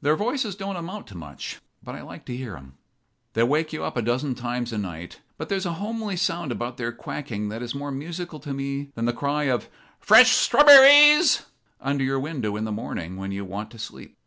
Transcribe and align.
Their 0.00 0.16
voices 0.16 0.56
don't 0.56 0.74
amount 0.74 1.06
to 1.06 1.14
much, 1.16 1.60
but 1.84 1.94
I 1.94 2.02
like 2.02 2.24
to 2.24 2.36
hear 2.36 2.56
'em. 2.56 2.78
They 3.34 3.44
wake 3.44 3.72
you 3.72 3.84
up 3.84 3.96
a 3.96 4.02
dozen 4.02 4.34
times 4.34 4.72
a 4.72 4.78
night, 4.78 5.20
but 5.38 5.48
there's 5.48 5.64
a 5.66 5.74
homely 5.74 6.16
sound 6.16 6.50
about 6.50 6.78
their 6.78 6.90
quacking 6.90 7.48
that 7.50 7.62
is 7.62 7.72
more 7.72 7.92
musical 7.92 8.40
to 8.40 8.52
me 8.52 8.90
than 8.96 9.04
the 9.04 9.12
cry 9.12 9.44
of 9.44 9.68
'Fresh 10.00 10.32
strawber 10.32 10.80
rees!' 10.82 11.44
under 11.80 12.02
your 12.02 12.18
window 12.18 12.56
in 12.56 12.64
the 12.64 12.72
morning 12.72 13.16
when 13.16 13.30
you 13.30 13.44
want 13.44 13.70
to 13.70 13.78
sleep. 13.78 14.18